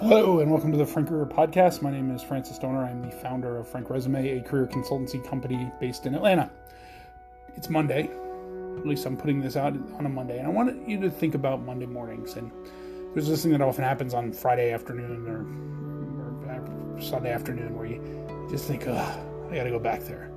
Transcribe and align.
Hello, 0.00 0.38
and 0.38 0.48
welcome 0.48 0.70
to 0.70 0.78
the 0.78 0.86
Frank 0.86 1.08
Career 1.08 1.26
Podcast. 1.26 1.82
My 1.82 1.90
name 1.90 2.12
is 2.12 2.22
Francis 2.22 2.54
Stoner. 2.54 2.84
I'm 2.84 3.02
the 3.02 3.10
founder 3.10 3.56
of 3.56 3.66
Frank 3.66 3.90
Resume, 3.90 4.38
a 4.38 4.40
career 4.40 4.64
consultancy 4.64 5.28
company 5.28 5.72
based 5.80 6.06
in 6.06 6.14
Atlanta. 6.14 6.48
It's 7.56 7.68
Monday. 7.68 8.04
At 8.78 8.86
least 8.86 9.04
I'm 9.06 9.16
putting 9.16 9.40
this 9.40 9.56
out 9.56 9.72
on 9.98 10.06
a 10.06 10.08
Monday. 10.08 10.38
And 10.38 10.46
I 10.46 10.50
want 10.50 10.88
you 10.88 11.00
to 11.00 11.10
think 11.10 11.34
about 11.34 11.62
Monday 11.62 11.86
mornings. 11.86 12.34
And 12.34 12.52
there's 13.12 13.26
this 13.26 13.42
thing 13.42 13.50
that 13.50 13.60
often 13.60 13.82
happens 13.82 14.14
on 14.14 14.32
Friday 14.32 14.72
afternoon 14.72 15.26
or, 15.26 15.40
or 16.48 17.02
Sunday 17.02 17.32
afternoon 17.32 17.76
where 17.76 17.86
you 17.86 18.46
just 18.48 18.68
think, 18.68 18.86
ugh, 18.86 19.18
I 19.50 19.56
got 19.56 19.64
to 19.64 19.70
go 19.70 19.80
back 19.80 20.02
there. 20.02 20.30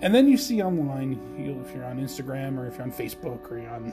And 0.00 0.14
then 0.14 0.26
you 0.26 0.38
see 0.38 0.62
online, 0.62 1.12
you, 1.38 1.62
if 1.62 1.74
you're 1.74 1.84
on 1.84 2.00
Instagram 2.00 2.56
or 2.56 2.66
if 2.66 2.78
you're 2.78 2.84
on 2.84 2.92
Facebook 2.92 3.50
or 3.50 3.58
you're 3.58 3.70
on 3.70 3.92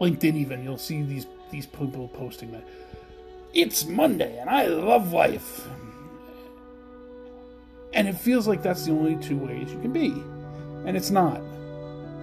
LinkedIn, 0.00 0.36
even 0.36 0.62
you'll 0.62 0.78
see 0.78 1.02
these 1.02 1.26
these 1.50 1.66
people 1.66 2.06
posting 2.06 2.52
that 2.52 2.62
it's 3.52 3.86
Monday 3.86 4.38
and 4.38 4.48
I 4.48 4.66
love 4.66 5.12
life. 5.12 5.66
And 7.92 8.06
it 8.06 8.14
feels 8.14 8.46
like 8.46 8.62
that's 8.62 8.84
the 8.84 8.92
only 8.92 9.16
two 9.16 9.36
ways 9.36 9.72
you 9.72 9.80
can 9.80 9.92
be. 9.92 10.10
And 10.86 10.96
it's 10.96 11.10
not. 11.10 11.40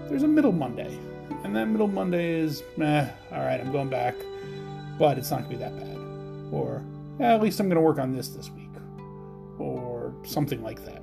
There's 0.07 0.23
a 0.23 0.27
middle 0.27 0.53
Monday. 0.53 0.97
And 1.43 1.55
that 1.55 1.65
middle 1.67 1.87
Monday 1.87 2.39
is, 2.39 2.63
meh, 2.77 3.09
all 3.31 3.39
right, 3.39 3.59
I'm 3.59 3.71
going 3.71 3.89
back, 3.89 4.15
but 4.97 5.17
it's 5.17 5.29
not 5.29 5.43
going 5.43 5.51
to 5.51 5.57
be 5.57 5.63
that 5.63 5.77
bad. 5.77 5.97
Or, 6.51 6.83
eh, 7.19 7.25
at 7.25 7.41
least 7.41 7.59
I'm 7.59 7.67
going 7.67 7.75
to 7.75 7.81
work 7.81 7.99
on 7.99 8.13
this 8.13 8.29
this 8.29 8.49
week. 8.49 8.69
Or 9.59 10.13
something 10.23 10.63
like 10.63 10.83
that. 10.85 11.01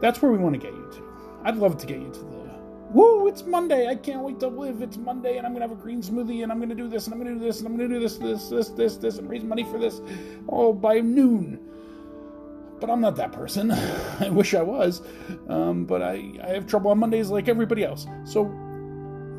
That's 0.00 0.22
where 0.22 0.32
we 0.32 0.38
want 0.38 0.54
to 0.54 0.58
get 0.60 0.72
you 0.72 0.90
to. 0.94 1.02
I'd 1.44 1.56
love 1.56 1.76
to 1.78 1.86
get 1.86 1.98
you 1.98 2.10
to 2.10 2.18
the 2.18 2.26
woo, 2.96 3.28
it's 3.28 3.44
Monday. 3.44 3.88
I 3.88 3.94
can't 3.94 4.22
wait 4.22 4.40
to 4.40 4.48
live. 4.48 4.80
It's 4.80 4.96
Monday, 4.96 5.36
and 5.36 5.46
I'm 5.46 5.52
gonna 5.52 5.68
have 5.68 5.78
a 5.78 5.80
green 5.80 6.00
smoothie, 6.00 6.42
and 6.42 6.50
I'm 6.50 6.58
gonna 6.58 6.74
do 6.74 6.88
this, 6.88 7.06
and 7.06 7.12
I'm 7.12 7.20
gonna 7.20 7.34
do 7.34 7.40
this, 7.40 7.58
and 7.58 7.68
I'm 7.68 7.76
gonna 7.76 7.90
do 7.90 8.00
this, 8.00 8.16
this, 8.16 8.48
this, 8.48 8.70
this, 8.70 8.96
this, 8.96 9.18
and 9.18 9.28
raise 9.28 9.44
money 9.44 9.64
for 9.64 9.78
this 9.78 10.00
all 10.48 10.72
by 10.72 11.00
noon. 11.00 11.60
But 12.80 12.88
I'm 12.88 13.02
not 13.02 13.16
that 13.16 13.32
person. 13.32 13.70
I 14.20 14.30
wish 14.30 14.54
I 14.54 14.62
was. 14.62 15.02
Um, 15.48 15.84
but 15.84 16.00
I, 16.00 16.32
I 16.42 16.48
have 16.48 16.66
trouble 16.66 16.90
on 16.90 16.98
Mondays 16.98 17.28
like 17.28 17.48
everybody 17.48 17.84
else. 17.84 18.06
So 18.24 18.44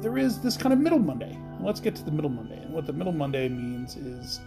there 0.01 0.19
is 0.19 0.39
this 0.39 0.55
kind 0.55 0.71
of 0.71 0.79
middle 0.79 0.99
Monday. 0.99 1.37
Let's 1.59 1.79
get 1.79 1.95
to 1.95 2.03
the 2.03 2.11
middle 2.11 2.29
Monday. 2.29 2.57
And 2.57 2.73
what 2.73 2.85
the 2.85 2.93
middle 2.93 3.13
Monday 3.13 3.49
means 3.49 3.95
is 3.95 4.39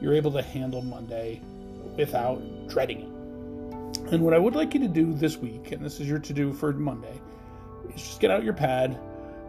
you're 0.00 0.14
able 0.14 0.32
to 0.32 0.42
handle 0.42 0.82
Monday 0.82 1.40
without 1.96 2.42
dreading 2.68 3.00
it. 3.00 4.12
And 4.12 4.22
what 4.22 4.34
I 4.34 4.38
would 4.38 4.54
like 4.54 4.74
you 4.74 4.80
to 4.80 4.88
do 4.88 5.14
this 5.14 5.38
week, 5.38 5.72
and 5.72 5.82
this 5.82 6.00
is 6.00 6.08
your 6.08 6.18
to 6.18 6.32
do 6.34 6.52
for 6.52 6.72
Monday, 6.72 7.18
is 7.94 8.02
just 8.02 8.20
get 8.20 8.30
out 8.30 8.44
your 8.44 8.54
pad 8.54 8.98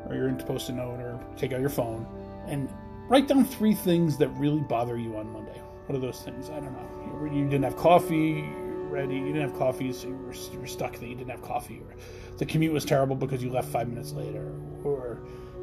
or 0.07 0.15
your 0.15 0.33
post-it 0.33 0.73
note 0.73 0.99
or 0.99 1.19
take 1.37 1.53
out 1.53 1.61
your 1.61 1.69
phone 1.69 2.05
and 2.47 2.69
write 3.07 3.27
down 3.27 3.45
three 3.45 3.73
things 3.73 4.17
that 4.17 4.29
really 4.29 4.61
bother 4.61 4.97
you 4.97 5.15
on 5.17 5.31
Monday. 5.31 5.61
What 5.85 5.95
are 5.95 5.99
those 5.99 6.21
things? 6.21 6.49
I 6.49 6.59
don't 6.59 6.73
know. 6.73 7.33
You, 7.33 7.45
didn't 7.45 7.63
have 7.63 7.75
coffee 7.75 8.41
ready. 8.89 9.15
You 9.15 9.27
didn't 9.27 9.49
have 9.49 9.57
coffee, 9.57 9.91
so 9.91 10.07
you 10.07 10.15
were, 10.15 10.33
you 10.33 10.59
were 10.59 10.67
stuck 10.67 10.93
that 10.93 11.07
you 11.07 11.15
didn't 11.15 11.31
have 11.31 11.41
coffee. 11.41 11.81
Or 11.81 11.95
the 12.37 12.45
commute 12.45 12.73
was 12.73 12.85
terrible 12.85 13.15
because 13.15 13.43
you 13.43 13.49
left 13.49 13.69
five 13.69 13.89
minutes 13.89 14.13
later. 14.13 14.53
Or 14.83 15.19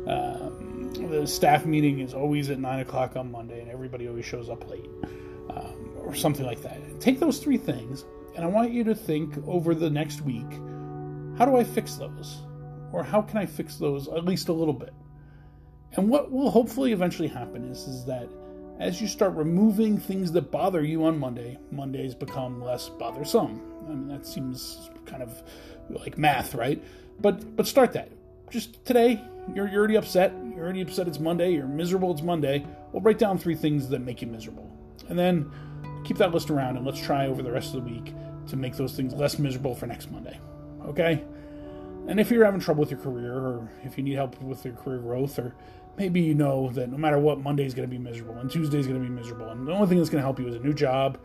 um, 0.06 0.90
the 0.92 1.26
staff 1.26 1.64
meeting 1.64 2.00
is 2.00 2.12
always 2.12 2.50
at 2.50 2.58
nine 2.58 2.80
o'clock 2.80 3.16
on 3.16 3.30
Monday, 3.30 3.60
and 3.60 3.70
everybody 3.70 4.08
always 4.08 4.24
shows 4.24 4.50
up 4.50 4.68
late, 4.68 4.90
um, 5.50 5.90
or 5.98 6.14
something 6.14 6.44
like 6.44 6.62
that. 6.62 7.00
Take 7.00 7.20
those 7.20 7.38
three 7.38 7.58
things, 7.58 8.04
and 8.34 8.44
I 8.44 8.48
want 8.48 8.72
you 8.72 8.84
to 8.84 8.94
think 8.94 9.36
over 9.46 9.74
the 9.74 9.90
next 9.90 10.22
week: 10.22 10.50
How 11.38 11.44
do 11.44 11.56
I 11.56 11.64
fix 11.64 11.94
those? 11.94 12.42
Or 12.92 13.02
how 13.02 13.22
can 13.22 13.38
I 13.38 13.46
fix 13.46 13.76
those 13.76 14.08
at 14.08 14.24
least 14.24 14.48
a 14.48 14.52
little 14.52 14.74
bit? 14.74 14.92
And 15.92 16.08
what 16.08 16.30
will 16.30 16.50
hopefully 16.50 16.92
eventually 16.92 17.28
happen 17.28 17.64
is, 17.64 17.86
is 17.86 18.04
that 18.06 18.28
as 18.78 19.00
you 19.00 19.08
start 19.08 19.34
removing 19.34 19.98
things 19.98 20.32
that 20.32 20.50
bother 20.50 20.82
you 20.82 21.04
on 21.04 21.18
Monday, 21.18 21.58
Mondays 21.70 22.14
become 22.14 22.62
less 22.62 22.88
bothersome. 22.88 23.60
I 23.84 23.88
mean, 23.90 24.08
that 24.08 24.26
seems 24.26 24.90
kind 25.04 25.22
of 25.22 25.42
like 25.90 26.16
math, 26.16 26.54
right? 26.54 26.82
But 27.20 27.56
but 27.56 27.66
start 27.66 27.92
that. 27.92 28.10
Just 28.50 28.84
today, 28.84 29.22
you're, 29.54 29.68
you're 29.68 29.78
already 29.78 29.96
upset. 29.96 30.32
You're 30.44 30.64
already 30.64 30.80
upset 30.80 31.08
it's 31.08 31.20
Monday. 31.20 31.52
You're 31.52 31.66
miserable 31.66 32.10
it's 32.12 32.22
Monday. 32.22 32.64
Well, 32.92 33.02
write 33.02 33.18
down 33.18 33.38
three 33.38 33.54
things 33.54 33.88
that 33.88 34.00
make 34.00 34.22
you 34.22 34.28
miserable. 34.28 34.70
And 35.08 35.18
then 35.18 35.50
keep 36.04 36.16
that 36.18 36.32
list 36.32 36.50
around 36.50 36.76
and 36.76 36.86
let's 36.86 37.00
try 37.00 37.26
over 37.26 37.42
the 37.42 37.52
rest 37.52 37.74
of 37.74 37.84
the 37.84 37.90
week 37.90 38.14
to 38.48 38.56
make 38.56 38.76
those 38.76 38.94
things 38.94 39.12
less 39.14 39.38
miserable 39.38 39.74
for 39.74 39.86
next 39.86 40.10
Monday. 40.10 40.38
Okay? 40.86 41.24
And 42.10 42.18
if 42.18 42.28
you're 42.28 42.44
having 42.44 42.58
trouble 42.58 42.80
with 42.80 42.90
your 42.90 42.98
career, 42.98 43.34
or 43.34 43.70
if 43.84 43.96
you 43.96 44.02
need 44.02 44.16
help 44.16 44.42
with 44.42 44.64
your 44.64 44.74
career 44.74 44.98
growth, 44.98 45.38
or 45.38 45.54
maybe 45.96 46.20
you 46.20 46.34
know 46.34 46.68
that 46.70 46.90
no 46.90 46.98
matter 46.98 47.20
what, 47.20 47.38
Monday's 47.38 47.72
going 47.72 47.88
to 47.88 47.90
be 47.90 48.02
miserable 48.02 48.34
and 48.34 48.50
Tuesday's 48.50 48.88
going 48.88 49.00
to 49.00 49.08
be 49.08 49.14
miserable, 49.14 49.48
and 49.48 49.64
the 49.64 49.70
only 49.70 49.86
thing 49.86 49.96
that's 49.96 50.10
going 50.10 50.20
to 50.20 50.26
help 50.26 50.40
you 50.40 50.48
is 50.48 50.56
a 50.56 50.58
new 50.58 50.74
job, 50.74 51.18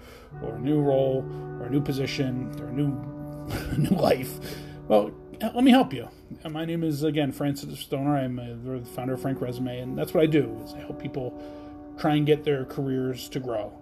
or 0.44 0.58
a 0.58 0.60
new 0.60 0.80
role, 0.80 1.26
or 1.60 1.66
a 1.66 1.70
new 1.72 1.82
position, 1.82 2.54
or 2.62 2.68
a 2.68 2.72
new 2.72 2.90
new 3.80 3.98
life. 3.98 4.40
Well, 4.88 5.10
let 5.42 5.64
me 5.64 5.72
help 5.72 5.92
you. 5.92 6.08
Uh, 6.44 6.50
my 6.50 6.66
name 6.66 6.84
is 6.84 7.02
again 7.02 7.32
Francis 7.32 7.80
Stoner. 7.80 8.16
I'm 8.16 8.38
uh, 8.38 8.78
the 8.80 8.86
founder 8.86 9.16
of 9.16 9.22
Frank 9.24 9.42
Resume, 9.42 9.80
and 9.80 9.98
that's 9.98 10.14
what 10.14 10.22
I 10.22 10.28
do. 10.28 10.62
Is 10.66 10.76
I 10.76 10.82
help 10.82 11.02
people 11.02 11.42
try 11.98 12.14
and 12.14 12.28
get 12.28 12.44
their 12.44 12.64
careers 12.64 13.28
to 13.30 13.40
grow. 13.40 13.74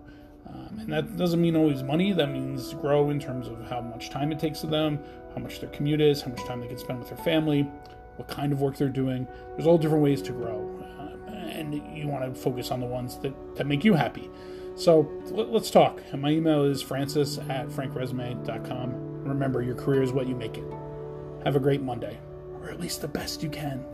Um, 0.54 0.80
and 0.80 0.94
that 0.94 1.18
doesn't 1.18 1.42
mean 1.42 1.56
always 1.56 1.84
money. 1.84 2.14
That 2.14 2.30
means 2.30 2.74
grow 2.76 3.10
in 3.10 3.20
terms 3.20 3.48
of 3.48 3.66
how 3.68 3.82
much 3.82 4.10
time 4.10 4.32
it 4.32 4.40
takes 4.40 4.62
to 4.62 4.68
them, 4.68 5.00
how 5.34 5.42
much 5.42 5.60
their 5.60 5.70
commute 5.70 6.02
is, 6.02 6.22
how 6.22 6.30
much 6.30 6.44
time 6.46 6.62
they 6.62 6.68
can 6.68 6.78
spend 6.78 7.00
with 7.00 7.10
their 7.10 7.18
family, 7.18 7.64
what 8.18 8.28
kind 8.28 8.54
of 8.54 8.62
work 8.62 8.78
they're 8.78 8.90
doing. 8.90 9.28
There's 9.56 9.68
all 9.68 9.78
different 9.78 10.04
ways 10.04 10.22
to 10.24 10.32
grow. 10.32 10.70
Uh, 11.28 11.34
and 11.34 11.74
you 11.98 12.08
want 12.08 12.34
to 12.34 12.40
focus 12.40 12.72
on 12.72 12.80
the 12.80 12.86
ones 12.86 13.18
that, 13.20 13.34
that 13.56 13.66
make 13.66 13.84
you 13.84 13.94
happy. 13.94 14.30
So 14.76 15.10
let, 15.32 15.50
us 15.50 15.70
talk. 15.70 16.02
And 16.12 16.22
my 16.22 16.32
email 16.32 16.64
is 16.64 16.82
francis 16.82 17.38
at 17.38 17.68
frankresume.com. 17.68 19.24
Remember, 19.24 19.62
your 19.62 19.76
career 19.76 20.04
is 20.04 20.12
what 20.12 20.28
you 20.28 20.36
make 20.36 20.58
it. 20.58 20.66
Have 21.44 21.56
a 21.56 21.60
great 21.60 21.82
Monday, 21.82 22.20
or 22.62 22.70
at 22.70 22.80
least 22.80 23.02
the 23.02 23.08
best 23.08 23.44
you 23.44 23.50
can. 23.50 23.86